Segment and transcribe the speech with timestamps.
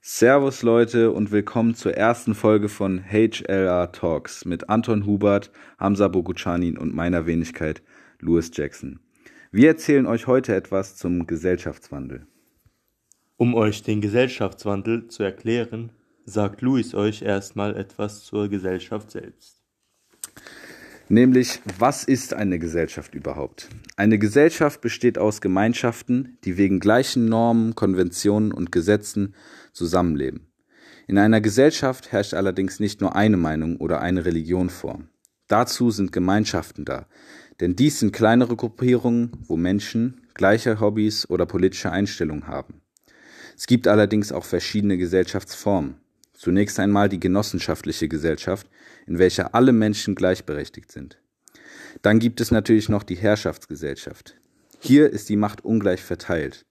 [0.00, 6.78] Servus Leute und willkommen zur ersten Folge von HLR Talks mit Anton Hubert, Hamza Bogucanin
[6.78, 7.82] und meiner Wenigkeit
[8.20, 9.00] Louis Jackson.
[9.50, 12.28] Wir erzählen euch heute etwas zum Gesellschaftswandel.
[13.36, 15.90] Um euch den Gesellschaftswandel zu erklären,
[16.24, 19.64] sagt Louis euch erstmal etwas zur Gesellschaft selbst.
[21.10, 23.70] Nämlich, was ist eine Gesellschaft überhaupt?
[23.96, 29.34] Eine Gesellschaft besteht aus Gemeinschaften, die wegen gleichen Normen, Konventionen und Gesetzen
[29.78, 30.52] zusammenleben.
[31.06, 35.00] In einer Gesellschaft herrscht allerdings nicht nur eine Meinung oder eine Religion vor.
[35.46, 37.06] Dazu sind Gemeinschaften da,
[37.60, 42.82] denn dies sind kleinere Gruppierungen, wo Menschen gleiche Hobbys oder politische Einstellungen haben.
[43.56, 45.96] Es gibt allerdings auch verschiedene Gesellschaftsformen.
[46.34, 48.68] Zunächst einmal die genossenschaftliche Gesellschaft,
[49.06, 51.18] in welcher alle Menschen gleichberechtigt sind.
[52.02, 54.36] Dann gibt es natürlich noch die Herrschaftsgesellschaft.
[54.78, 56.64] Hier ist die Macht ungleich verteilt.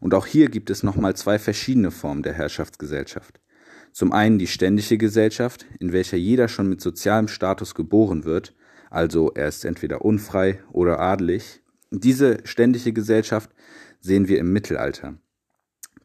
[0.00, 3.40] Und auch hier gibt es nochmal zwei verschiedene Formen der Herrschaftsgesellschaft.
[3.92, 8.54] Zum einen die ständische Gesellschaft, in welcher jeder schon mit sozialem Status geboren wird,
[8.90, 11.62] also er ist entweder unfrei oder adelig.
[11.90, 13.50] Diese ständische Gesellschaft
[14.00, 15.14] sehen wir im Mittelalter.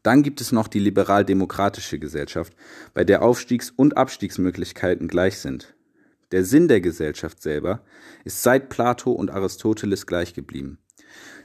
[0.03, 2.53] Dann gibt es noch die liberal-demokratische Gesellschaft,
[2.93, 5.75] bei der Aufstiegs- und Abstiegsmöglichkeiten gleich sind.
[6.31, 7.83] Der Sinn der Gesellschaft selber
[8.23, 10.79] ist seit Plato und Aristoteles gleich geblieben.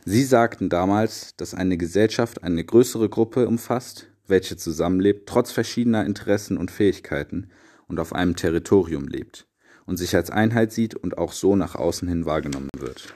[0.04, 6.56] Sie sagten damals, dass eine Gesellschaft eine größere Gruppe umfasst, welche zusammenlebt, trotz verschiedener Interessen
[6.56, 7.50] und Fähigkeiten
[7.88, 9.46] und auf einem Territorium lebt
[9.84, 13.14] und sich als Einheit sieht und auch so nach außen hin wahrgenommen wird.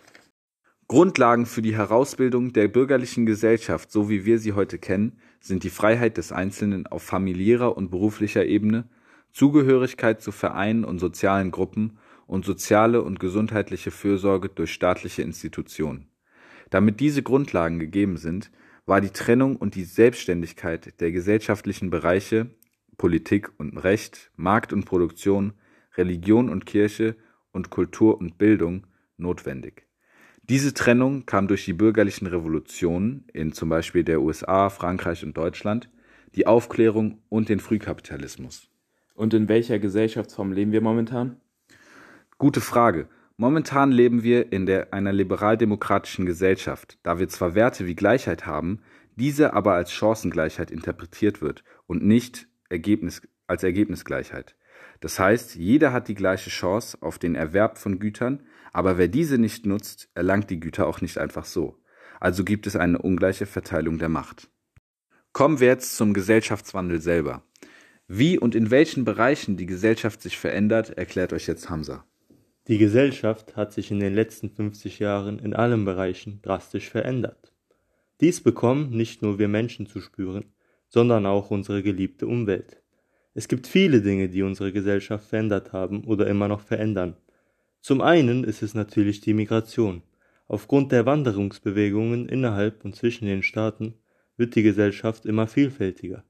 [0.89, 5.70] Grundlagen für die Herausbildung der bürgerlichen Gesellschaft, so wie wir sie heute kennen, sind die
[5.70, 8.89] Freiheit des Einzelnen auf familiärer und beruflicher Ebene,
[9.33, 16.09] Zugehörigkeit zu Vereinen und sozialen Gruppen und soziale und gesundheitliche Fürsorge durch staatliche Institutionen.
[16.71, 18.51] Damit diese Grundlagen gegeben sind,
[18.87, 22.51] war die Trennung und die Selbstständigkeit der gesellschaftlichen Bereiche
[22.97, 25.55] Politik und Recht, Markt und Produktion,
[25.97, 27.17] Religion und Kirche
[27.53, 29.86] und Kultur und Bildung notwendig.
[30.42, 35.89] Diese Trennung kam durch die bürgerlichen Revolutionen in zum Beispiel der USA, Frankreich und Deutschland,
[36.35, 38.69] die Aufklärung und den Frühkapitalismus.
[39.14, 41.41] Und in welcher Gesellschaftsform leben wir momentan?
[42.39, 43.09] Gute Frage.
[43.40, 48.83] Momentan leben wir in der, einer liberaldemokratischen Gesellschaft, da wir zwar Werte wie Gleichheit haben,
[49.17, 54.56] diese aber als Chancengleichheit interpretiert wird und nicht Ergebnis, als Ergebnisgleichheit.
[55.00, 58.42] Das heißt, jeder hat die gleiche Chance auf den Erwerb von Gütern,
[58.74, 61.79] aber wer diese nicht nutzt, erlangt die Güter auch nicht einfach so.
[62.20, 64.50] Also gibt es eine ungleiche Verteilung der Macht.
[65.33, 67.42] Kommen wir jetzt zum Gesellschaftswandel selber.
[68.06, 72.05] Wie und in welchen Bereichen die Gesellschaft sich verändert, erklärt euch jetzt Hamza.
[72.70, 77.53] Die Gesellschaft hat sich in den letzten 50 Jahren in allen Bereichen drastisch verändert.
[78.20, 80.45] Dies bekommen nicht nur wir Menschen zu spüren,
[80.86, 82.80] sondern auch unsere geliebte Umwelt.
[83.35, 87.17] Es gibt viele Dinge, die unsere Gesellschaft verändert haben oder immer noch verändern.
[87.80, 90.03] Zum einen ist es natürlich die Migration.
[90.47, 93.95] Aufgrund der Wanderungsbewegungen innerhalb und zwischen den Staaten
[94.36, 96.23] wird die Gesellschaft immer vielfältiger.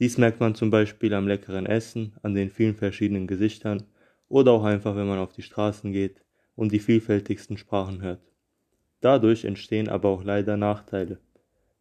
[0.00, 3.84] Dies merkt man zum Beispiel am leckeren Essen, an den vielen verschiedenen Gesichtern
[4.28, 6.22] oder auch einfach, wenn man auf die Straßen geht
[6.54, 8.20] und die vielfältigsten Sprachen hört.
[9.00, 11.20] Dadurch entstehen aber auch leider Nachteile,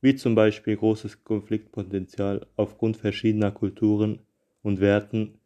[0.02, 4.20] wie zum Beispiel großes Konfliktpotenzial aufgrund verschiedener Kulturen
[4.62, 5.40] und Werten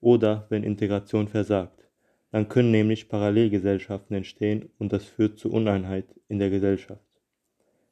[0.00, 1.88] oder wenn Integration versagt.
[2.30, 7.04] Dann können nämlich Parallelgesellschaften entstehen und das führt zu Uneinheit in der Gesellschaft.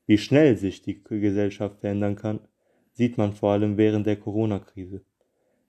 [0.07, 2.41] Wie schnell sich die Gesellschaft verändern kann,
[2.93, 5.03] sieht man vor allem während der Corona-Krise.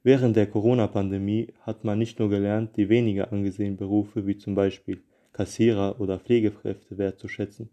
[0.03, 5.01] Während der Corona-Pandemie hat man nicht nur gelernt, die weniger angesehenen Berufe wie zum Beispiel
[5.33, 7.69] Kassierer oder Pflegekräfte wertzuschätzen,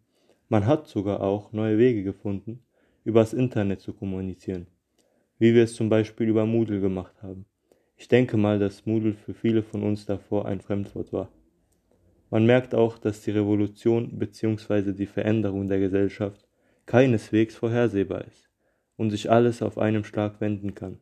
[0.49, 2.61] man hat sogar auch neue Wege gefunden,
[3.05, 4.67] übers Internet zu kommunizieren
[5.39, 7.47] wie wir es zum Beispiel über Moodle gemacht haben.
[7.97, 11.31] Ich denke mal, dass Moodle für viele von uns davor ein Fremdwort war.
[12.31, 14.93] Man merkt auch, dass die Revolution bzw.
[14.93, 16.47] die Veränderung der Gesellschaft
[16.87, 18.51] keineswegs vorhersehbar ist
[18.97, 20.99] und sich alles auf einem Schlag wenden kann.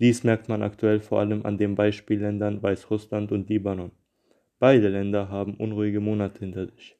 [0.00, 3.90] Dies merkt man aktuell vor allem an den Beispielländern Weißrussland und Libanon.
[4.60, 6.96] Beide Länder haben unruhige Monate hinter sich.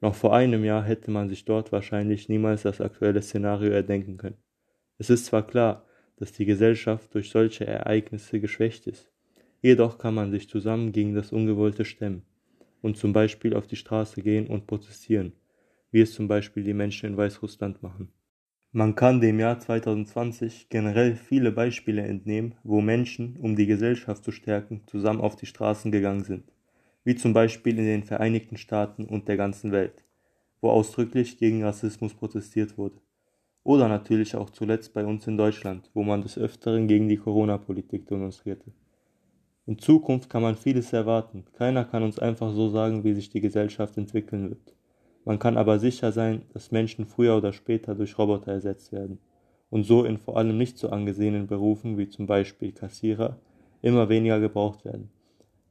[0.00, 4.36] Noch vor einem Jahr hätte man sich dort wahrscheinlich niemals das aktuelle Szenario erdenken können.
[4.98, 9.10] Es ist zwar klar, dass die Gesellschaft durch solche Ereignisse geschwächt ist.
[9.60, 12.22] Jedoch kann man sich zusammen gegen das Ungewollte stemmen
[12.80, 15.32] und zum Beispiel auf die Straße gehen und protestieren,
[15.90, 18.12] wie es zum Beispiel die Menschen in Weißrussland machen.
[18.76, 24.32] Man kann dem Jahr 2020 generell viele Beispiele entnehmen, wo Menschen, um die Gesellschaft zu
[24.32, 26.52] stärken, zusammen auf die Straßen gegangen sind,
[27.02, 30.04] wie zum Beispiel in den Vereinigten Staaten und der ganzen Welt,
[30.60, 33.00] wo ausdrücklich gegen Rassismus protestiert wurde.
[33.64, 38.06] Oder natürlich auch zuletzt bei uns in Deutschland, wo man des Öfteren gegen die Corona-Politik
[38.06, 38.72] demonstrierte.
[39.64, 41.46] In Zukunft kann man vieles erwarten.
[41.54, 44.75] Keiner kann uns einfach so sagen, wie sich die Gesellschaft entwickeln wird.
[45.26, 49.18] Man kann aber sicher sein, dass Menschen früher oder später durch Roboter ersetzt werden
[49.70, 53.36] und so in vor allem nicht so angesehenen Berufen wie zum Beispiel Kassierer
[53.82, 55.10] immer weniger gebraucht werden,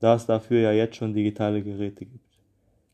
[0.01, 2.37] da es dafür ja jetzt schon digitale Geräte gibt.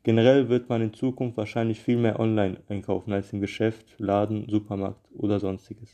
[0.04, 5.10] Generell wird man in Zukunft wahrscheinlich viel mehr online einkaufen als im Geschäft, Laden, Supermarkt
[5.18, 5.90] oder sonstiges.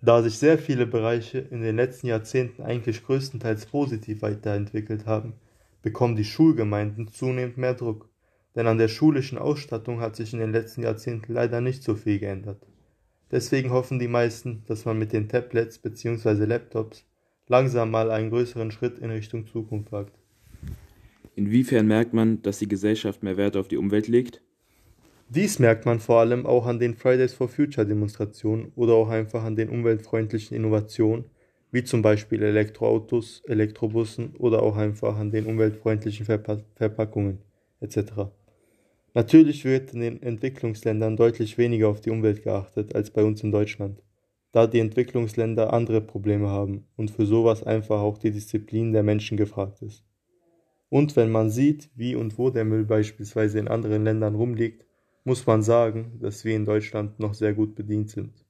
[0.00, 5.34] Da sich sehr viele Bereiche in den letzten Jahrzehnten eigentlich größtenteils positiv weiterentwickelt haben,
[5.82, 8.08] bekommen die Schulgemeinden zunehmend mehr Druck,
[8.56, 12.18] denn an der schulischen Ausstattung hat sich in den letzten Jahrzehnten leider nicht so viel
[12.18, 12.66] geändert.
[13.30, 16.46] Deswegen hoffen die meisten, dass man mit den Tablets bzw.
[16.46, 17.04] Laptops
[17.48, 20.18] langsam mal einen größeren Schritt in Richtung Zukunft wagt.
[21.34, 24.40] Inwiefern merkt man, dass die Gesellschaft mehr Wert auf die Umwelt legt?
[25.28, 29.44] Dies merkt man vor allem auch an den Fridays for Future Demonstrationen oder auch einfach
[29.44, 31.24] an den umweltfreundlichen Innovationen,
[31.72, 37.40] wie zum Beispiel Elektroautos, Elektrobussen oder auch einfach an den umweltfreundlichen Verpa Verpackungen
[37.80, 38.30] etc.
[39.16, 43.50] Natürlich wird in den Entwicklungsländern deutlich weniger auf die Umwelt geachtet als bei uns in
[43.50, 44.02] Deutschland,
[44.52, 49.38] da die Entwicklungsländer andere Probleme haben und für sowas einfach auch die Disziplin der Menschen
[49.38, 50.04] gefragt ist.
[50.90, 54.84] Und wenn man sieht, wie und wo der Müll beispielsweise in anderen Ländern rumliegt,
[55.24, 58.44] muss man sagen, dass wir in Deutschland noch sehr gut bedient sind.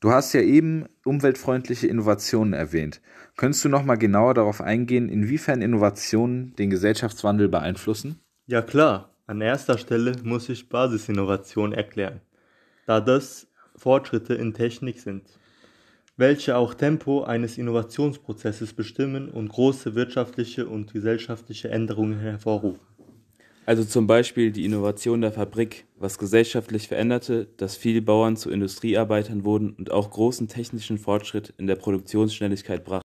[0.00, 3.02] Du hast ja eben umweltfreundliche Innovationen erwähnt.
[3.36, 8.20] Könntest du noch mal genauer darauf eingehen, inwiefern Innovationen den Gesellschaftswandel beeinflussen?
[8.46, 12.20] Ja klar, an erster Stelle muss ich Basisinnovation erklären,
[12.86, 13.46] da das
[13.76, 15.38] Fortschritte in Technik sind
[16.16, 22.80] welche auch Tempo eines Innovationsprozesses bestimmen und große wirtschaftliche und gesellschaftliche Änderungen hervorrufen.
[23.64, 29.44] Also zum Beispiel die Innovation der Fabrik, was gesellschaftlich veränderte, dass viele Bauern zu Industriearbeitern
[29.44, 33.06] wurden und auch großen technischen Fortschritt in der Produktionsschnelligkeit brachte.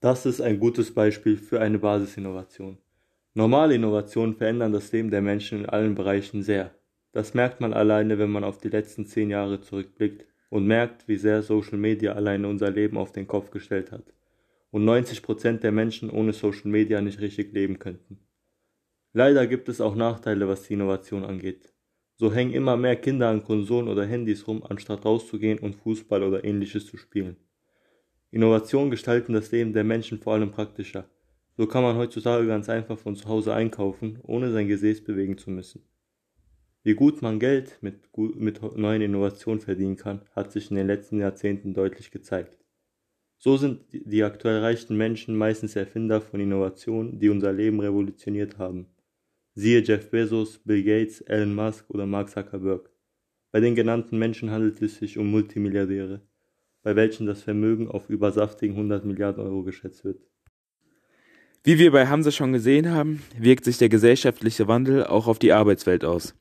[0.00, 2.78] Das ist ein gutes Beispiel für eine Basisinnovation.
[3.38, 6.74] Normale Innovationen verändern das Leben der Menschen in allen Bereichen sehr.
[7.12, 11.18] Das merkt man alleine, wenn man auf die letzten zehn Jahre zurückblickt und merkt, wie
[11.18, 14.12] sehr Social Media alleine unser Leben auf den Kopf gestellt hat
[14.72, 18.18] und 90% der Menschen ohne Social Media nicht richtig leben könnten.
[19.12, 21.72] Leider gibt es auch Nachteile, was die Innovation angeht.
[22.16, 26.42] So hängen immer mehr Kinder an Konsolen oder Handys rum, anstatt rauszugehen und Fußball oder
[26.42, 27.36] ähnliches zu spielen.
[28.32, 31.08] Innovationen gestalten das Leben der Menschen vor allem praktischer.
[31.58, 35.50] So kann man heutzutage ganz einfach von zu Hause einkaufen, ohne sein Gesäß bewegen zu
[35.50, 35.82] müssen.
[36.84, 41.18] Wie gut man Geld mit, mit neuen Innovationen verdienen kann, hat sich in den letzten
[41.18, 42.56] Jahrzehnten deutlich gezeigt.
[43.38, 48.86] So sind die aktuell reichen Menschen meistens Erfinder von Innovationen, die unser Leben revolutioniert haben.
[49.54, 52.88] Siehe Jeff Bezos, Bill Gates, Elon Musk oder Mark Zuckerberg.
[53.50, 56.22] Bei den genannten Menschen handelt es sich um Multimilliardäre,
[56.84, 60.20] bei welchen das Vermögen auf über saftigen 100 Milliarden Euro geschätzt wird.
[61.64, 65.52] Wie wir bei Hamza schon gesehen haben, wirkt sich der gesellschaftliche Wandel auch auf die
[65.52, 66.34] Arbeitswelt aus.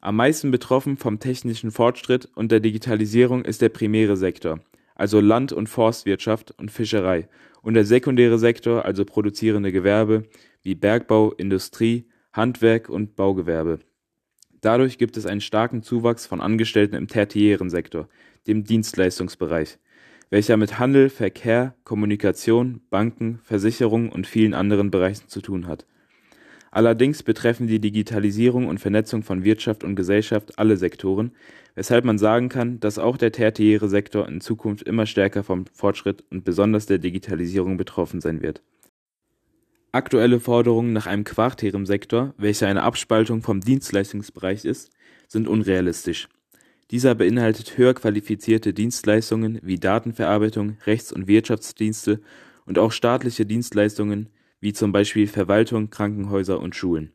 [0.00, 4.60] Am meisten betroffen vom technischen Fortschritt und der Digitalisierung ist der primäre Sektor,
[4.96, 7.28] also Land- und Forstwirtschaft und Fischerei,
[7.62, 10.24] und der sekundäre Sektor, also produzierende Gewerbe
[10.62, 13.78] wie Bergbau, Industrie, Handwerk und Baugewerbe.
[14.60, 18.08] Dadurch gibt es einen starken Zuwachs von Angestellten im tertiären Sektor,
[18.46, 19.78] dem Dienstleistungsbereich,
[20.34, 25.86] welcher mit Handel, Verkehr, Kommunikation, Banken, Versicherungen und vielen anderen Bereichen zu tun hat
[26.72, 31.30] Allerdings betreffen die Digitalisierung und Vernetzung von Wirtschaft und Gesellschaft alle Sektoren,
[31.76, 36.24] weshalb man sagen kann, dass auch der tertiäre Sektor in Zukunft immer stärker vom Fortschritt
[36.32, 38.60] und besonders der Digitalisierung betroffen sein wird.
[39.92, 44.90] Aktuelle Forderungen nach einem quartären Sektor, welcher eine Abspaltung vom Dienstleistungsbereich ist,
[45.28, 46.28] sind unrealistisch.
[46.90, 52.20] Dieser beinhaltet höher qualifizierte Dienstleistungen wie Datenverarbeitung, Rechts- und Wirtschaftsdienste
[52.66, 54.28] und auch staatliche Dienstleistungen
[54.60, 57.12] wie zum Beispiel Verwaltung, Krankenhäuser und Schulen.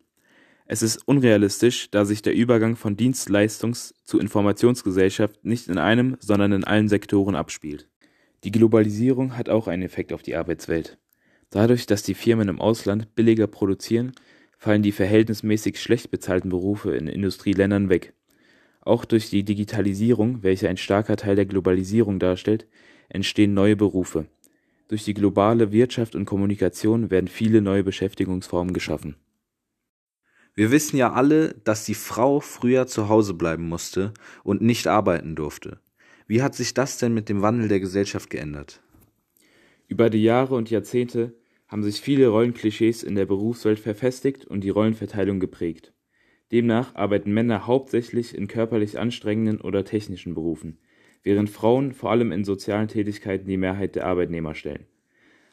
[0.66, 6.52] Es ist unrealistisch, da sich der Übergang von Dienstleistungs- zu Informationsgesellschaft nicht in einem, sondern
[6.52, 7.90] in allen Sektoren abspielt.
[8.44, 11.00] Die Globalisierung hat auch einen Effekt auf die Arbeitswelt.
[11.50, 14.12] Dadurch, dass die Firmen im Ausland billiger produzieren,
[14.60, 18.14] fallen die verhältnismäßig schlecht bezahlten Berufe in Industrieländern weg.
[18.90, 22.68] Auch durch die Digitalisierung, welche ein starker Teil der Globalisierung darstellt,
[23.08, 24.26] entstehen neue Berufe
[24.90, 29.16] durch die globale Wirtschaft und Kommunikation werden viele neue Beschäftigungsformen geschaffen.
[30.56, 35.36] Wir wissen ja alle, dass die Frau früher zu Hause bleiben musste und nicht arbeiten
[35.36, 35.80] durfte.
[36.28, 38.82] Wie hat sich das denn mit dem Wandel der Gesellschaft geändert?
[39.88, 41.36] Über die Jahre und Jahrzehnte
[41.68, 45.94] haben sich viele Rollenklischees in der Berufswelt verfestigt und die Rollenverteilung geprägt.
[46.52, 50.80] Demnach arbeiten Männer hauptsächlich in körperlich anstrengenden oder technischen Berufen,
[51.24, 54.88] während Frauen vor allem in sozialen Tätigkeiten die Mehrheit der Arbeitnehmer stellen.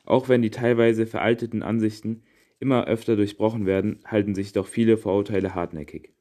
[0.05, 2.23] Auch wenn die teilweise veralteten Ansichten
[2.61, 6.13] immer öfter durchbrochen werden, halten sich doch viele Vorurteile hartnäckig.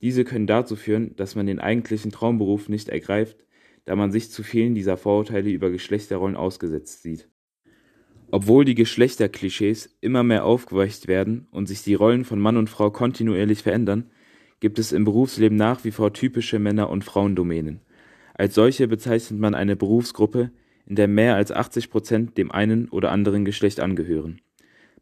[0.00, 3.44] Diese können dazu führen, dass man den eigentlichen Traumberuf nicht ergreift,
[3.84, 7.28] da man sich zu vielen dieser Vorurteile über Geschlechterrollen ausgesetzt sieht.
[8.34, 12.90] Obwohl die Geschlechterklischees immer mehr aufgeweicht werden und sich die Rollen von Mann und Frau
[12.90, 14.10] kontinuierlich verändern,
[14.58, 17.82] gibt es im Berufsleben nach wie vor typische Männer- und Frauendomänen.
[18.32, 20.50] Als solche bezeichnet man eine Berufsgruppe,
[20.86, 24.40] in der mehr als 80 Prozent dem einen oder anderen Geschlecht angehören.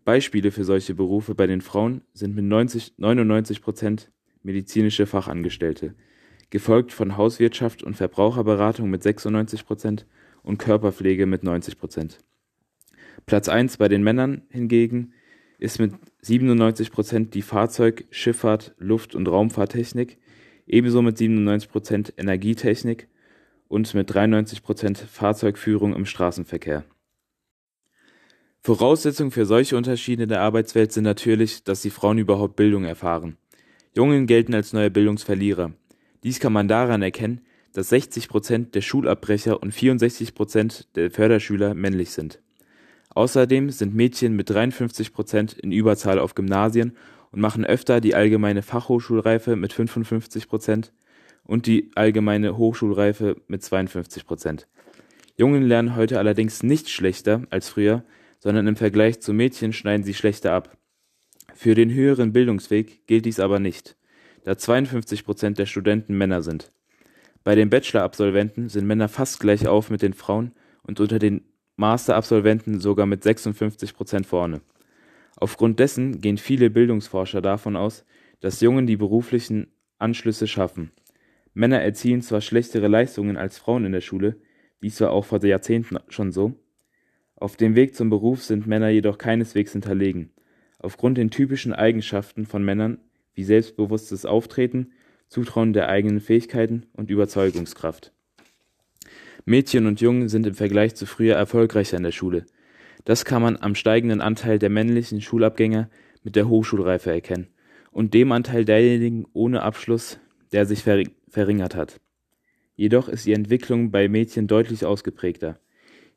[0.05, 4.11] Beispiele für solche Berufe bei den Frauen sind mit 90, 99 Prozent
[4.43, 5.95] medizinische Fachangestellte,
[6.51, 10.05] gefolgt von Hauswirtschaft und Verbraucherberatung mit 96 Prozent
[10.43, 12.19] und Körperpflege mit 90 Prozent.
[13.27, 15.13] Platz 1 bei den Männern hingegen
[15.59, 20.19] ist mit 97 Prozent die Fahrzeug-, Schifffahrt-, Luft- und Raumfahrttechnik,
[20.67, 23.09] ebenso mit 97 Prozent Energietechnik
[23.69, 26.85] und mit 93 Prozent Fahrzeugführung im Straßenverkehr.
[28.63, 33.39] Voraussetzung für solche Unterschiede in der Arbeitswelt sind natürlich, dass die Frauen überhaupt Bildung erfahren.
[33.97, 35.73] Jungen gelten als neue Bildungsverlierer.
[36.23, 37.41] Dies kann man daran erkennen,
[37.73, 42.41] dass 60 Prozent der Schulabbrecher und 64 Prozent der Förderschüler männlich sind.
[43.11, 46.97] Außerdem sind Mädchen mit 53 Prozent in Überzahl auf Gymnasien
[47.33, 50.93] und machen öfter die allgemeine Fachhochschulreife mit 55 Prozent
[51.45, 54.69] und die allgemeine Hochschulreife mit 52 Prozent.
[55.37, 58.05] Jungen lernen heute allerdings nicht schlechter als früher,
[58.39, 60.77] sondern im Vergleich zu Mädchen schneiden sie schlechter ab.
[61.55, 63.97] Für den höheren Bildungsweg gilt dies aber nicht,
[64.45, 66.73] da 52 Prozent der Studenten Männer sind.
[67.43, 70.53] Bei den Bachelor-Absolventen sind Männer fast gleich auf mit den Frauen
[70.83, 71.43] und unter den
[71.81, 74.61] Master-Absolventen sogar mit 56 Prozent vorne.
[75.37, 78.05] Aufgrund dessen gehen viele Bildungsforscher davon aus,
[78.41, 79.69] dass Jungen die beruflichen
[79.99, 80.93] Anschlüsse schaffen.
[81.55, 84.37] Männer erzielen zwar schlechtere Leistungen als Frauen in der Schule,
[84.83, 86.55] dies war auch vor Jahrzehnten schon so.
[87.37, 90.33] Auf dem Weg zum Beruf sind Männer jedoch keineswegs hinterlegen.
[90.79, 92.99] Aufgrund den typischen Eigenschaften von Männern
[93.35, 94.93] wie selbstbewusstes Auftreten,
[95.29, 98.13] Zutrauen der eigenen Fähigkeiten und Überzeugungskraft.
[99.45, 102.47] Mädchen und Jungen sind im Vergleich zu früher erfolgreicher in der Schule.
[103.05, 105.89] Das kann man am steigenden Anteil der männlichen Schulabgänger
[106.23, 107.49] mit der Hochschulreife erkennen
[107.91, 110.19] und dem Anteil derjenigen ohne Abschluss,
[110.53, 110.85] der sich
[111.29, 112.01] verringert hat.
[112.77, 115.61] Jedoch ist die Entwicklung bei Mädchen deutlich ausgeprägter.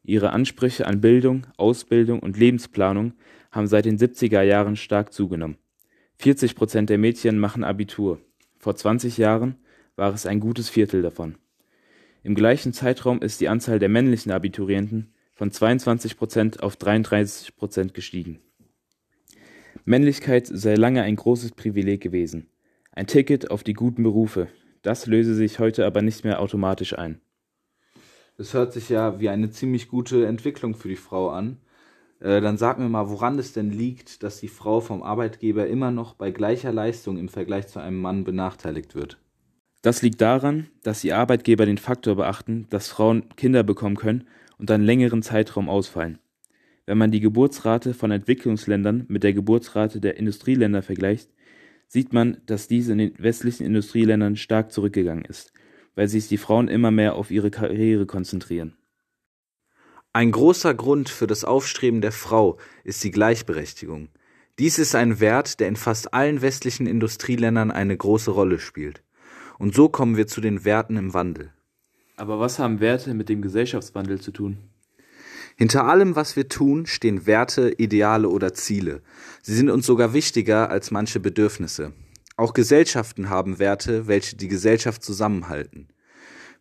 [0.03, 3.13] Ihre Ansprüche an Bildung, Ausbildung und Lebensplanung
[3.51, 5.57] haben seit den 70er Jahren stark zugenommen.
[6.17, 8.19] 40 Prozent der Mädchen machen Abitur.
[8.59, 9.55] Vor 20 Jahren
[9.95, 11.35] war es ein gutes Viertel davon.
[12.25, 17.93] Im gleichen Zeitraum ist die Anzahl der männlichen Abiturienten von 22 Prozent auf 33 Prozent
[17.93, 18.39] gestiegen.
[19.83, 22.47] Männlichkeit sei lange ein großes Privileg gewesen.
[22.93, 24.47] Ein Ticket auf die guten Berufe,
[24.83, 27.19] das löse sich heute aber nicht mehr automatisch ein.
[28.37, 31.57] Das hört sich ja wie eine ziemlich gute Entwicklung für die Frau an.
[32.21, 35.91] Äh, dann sag mir mal, woran es denn liegt, dass die Frau vom Arbeitgeber immer
[35.91, 39.17] noch bei gleicher Leistung im Vergleich zu einem Mann benachteiligt wird.
[39.83, 44.25] Das liegt daran, dass die Arbeitgeber den Faktor beachten, dass Frauen Kinder bekommen können
[44.57, 46.19] und einen längeren Zeitraum ausfallen.
[46.85, 51.29] Wenn man die Geburtsrate von Entwicklungsländern mit der Geburtsrate der Industrieländer vergleicht,
[51.89, 55.51] sieht man, dass dies in den westlichen Industrieländern stark zurückgegangen ist,
[55.95, 58.77] weil sich die Frauen immer mehr auf ihre Karriere konzentrieren.
[60.13, 64.07] Ein großer Grund für das Aufstreben der Frau ist die Gleichberechtigung.
[64.59, 69.03] Dies ist ein Wert, der in fast allen westlichen Industrieländern eine große Rolle spielt.
[69.59, 71.51] Und so kommen wir zu den Werten im Wandel.
[72.15, 74.57] Aber was haben Werte mit dem Gesellschaftswandel zu tun?
[75.55, 79.01] Hinter allem, was wir tun, stehen Werte, Ideale oder Ziele.
[79.41, 81.93] Sie sind uns sogar wichtiger als manche Bedürfnisse.
[82.37, 85.89] Auch Gesellschaften haben Werte, welche die Gesellschaft zusammenhalten.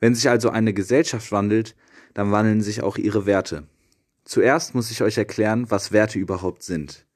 [0.00, 1.74] Wenn sich also eine Gesellschaft wandelt,
[2.12, 3.66] dann wandeln sich auch ihre Werte.
[4.24, 7.06] Zuerst muss ich euch erklären, was Werte überhaupt sind.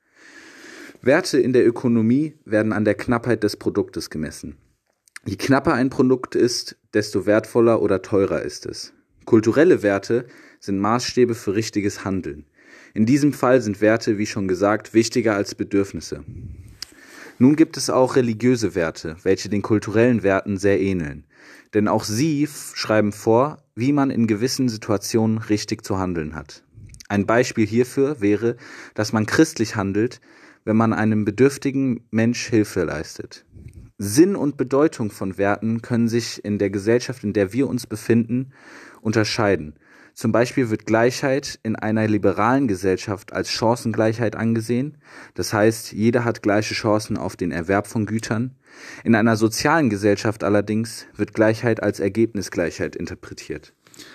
[1.02, 4.56] Werte in der Ökonomie werden an der Knappheit des Produktes gemessen.
[5.26, 8.92] Je knapper ein Produkt ist, desto wertvoller oder teurer ist es.
[9.24, 10.26] Kulturelle Werte
[10.60, 12.46] sind Maßstäbe für richtiges Handeln.
[12.94, 16.22] In diesem Fall sind Werte, wie schon gesagt, wichtiger als Bedürfnisse.
[17.40, 21.24] Nun gibt es auch religiöse Werte, welche den kulturellen Werten sehr ähneln.
[21.74, 26.62] Denn auch sie schreiben vor, wie man in gewissen Situationen richtig zu handeln hat.
[27.08, 28.56] Ein Beispiel hierfür wäre,
[28.94, 30.20] dass man christlich handelt,
[30.64, 33.44] wenn man einem bedürftigen Mensch Hilfe leistet.
[33.98, 38.52] Sinn und Bedeutung von Werten können sich in der Gesellschaft, in der wir uns befinden,
[39.00, 39.74] unterscheiden.
[40.12, 44.96] Zum Beispiel wird Gleichheit in einer liberalen Gesellschaft als Chancengleichheit angesehen,
[45.34, 48.54] das heißt, jeder hat gleiche Chancen auf den Erwerb von Gütern.
[49.04, 53.74] In einer sozialen Gesellschaft allerdings wird Gleichheit als Ergebnisgleichheit interpretiert.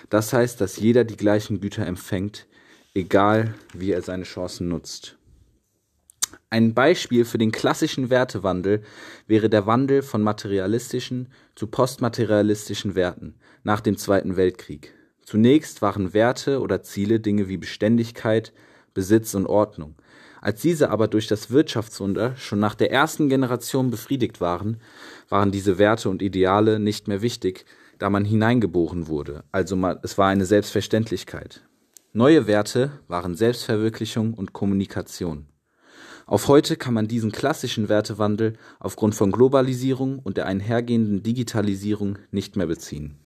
[0.09, 2.47] Das heißt, dass jeder die gleichen Güter empfängt,
[2.93, 5.17] egal wie er seine Chancen nutzt.
[6.53, 8.81] Ein Beispiel für den klassischen Wertewandel
[9.25, 14.93] wäre der Wandel von materialistischen zu postmaterialistischen Werten nach dem Zweiten Weltkrieg.
[15.23, 18.51] Zunächst waren Werte oder Ziele Dinge wie Beständigkeit,
[18.93, 19.95] Besitz und Ordnung.
[20.41, 24.81] Als diese aber durch das Wirtschaftswunder schon nach der ersten Generation befriedigt waren,
[25.29, 27.63] waren diese Werte und Ideale nicht mehr wichtig,
[27.97, 31.61] da man hineingeboren wurde, also es war eine Selbstverständlichkeit.
[32.11, 35.45] Neue Werte waren Selbstverwirklichung und Kommunikation.
[36.31, 42.55] Auf heute kann man diesen klassischen Wertewandel aufgrund von Globalisierung und der einhergehenden Digitalisierung nicht
[42.55, 43.19] mehr beziehen.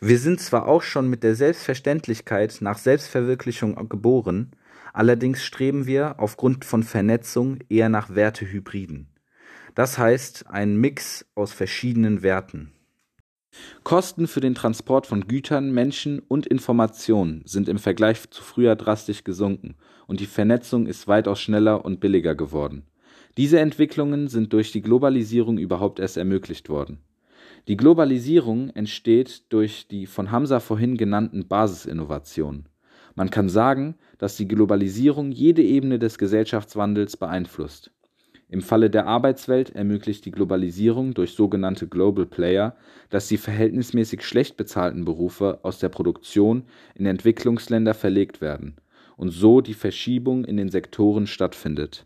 [0.00, 4.52] Wir sind zwar auch schon mit der Selbstverständlichkeit nach Selbstverwirklichung geboren,
[4.92, 9.08] allerdings streben wir aufgrund von Vernetzung eher nach Wertehybriden.
[9.74, 12.70] Das heißt, einen Mix aus verschiedenen Werten.
[13.84, 19.24] Kosten für den Transport von Gütern, Menschen und Informationen sind im Vergleich zu früher drastisch
[19.24, 19.74] gesunken
[20.06, 22.84] und die Vernetzung ist weitaus schneller und billiger geworden.
[23.36, 26.98] Diese Entwicklungen sind durch die Globalisierung überhaupt erst ermöglicht worden.
[27.68, 32.68] Die Globalisierung entsteht durch die von Hamza vorhin genannten Basisinnovationen.
[33.14, 37.90] Man kann sagen, dass die Globalisierung jede Ebene des Gesellschaftswandels beeinflusst.
[38.52, 42.76] Im Falle der Arbeitswelt ermöglicht die Globalisierung durch sogenannte Global Player,
[43.08, 48.76] dass die verhältnismäßig schlecht bezahlten Berufe aus der Produktion in Entwicklungsländer verlegt werden
[49.16, 52.04] und so die Verschiebung in den Sektoren stattfindet.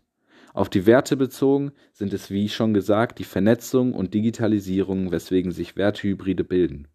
[0.53, 5.75] Auf die Werte bezogen sind es wie schon gesagt die Vernetzung und Digitalisierung, weswegen sich
[5.75, 6.87] Werthybride bilden.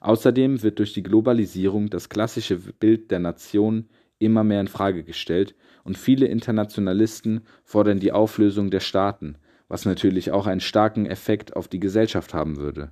[0.00, 3.88] Außerdem wird durch die Globalisierung das klassische Bild der Nation
[4.20, 5.56] immer mehr in Frage gestellt
[5.88, 9.36] und viele Internationalisten fordern die Auflösung der Staaten,
[9.68, 12.90] was natürlich auch einen starken Effekt auf die Gesellschaft haben würde.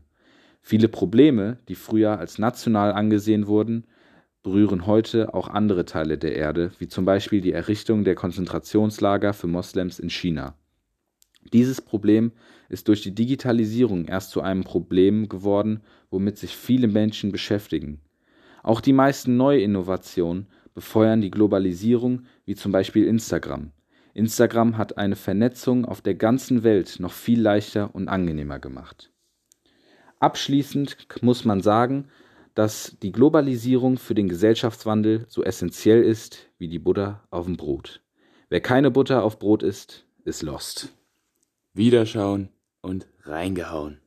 [0.62, 3.84] Viele Probleme, die früher als national angesehen wurden,
[4.42, 9.46] berühren heute auch andere Teile der Erde, wie zum Beispiel die Errichtung der Konzentrationslager für
[9.46, 10.54] Moslems in China.
[11.52, 12.32] Dieses Problem
[12.70, 18.00] ist durch die Digitalisierung erst zu einem Problem geworden, womit sich viele Menschen beschäftigen.
[18.62, 23.72] Auch die meisten Neuinnovationen befeuern die Globalisierung, wie zum Beispiel Instagram.
[24.12, 29.10] Instagram hat eine Vernetzung auf der ganzen Welt noch viel leichter und angenehmer gemacht.
[30.20, 32.08] Abschließend muss man sagen,
[32.54, 38.02] dass die Globalisierung für den Gesellschaftswandel so essentiell ist wie die Butter auf dem Brot.
[38.50, 40.94] Wer keine Butter auf Brot isst, ist lost.
[41.72, 42.50] Wiederschauen
[42.82, 44.00] und reingehauen.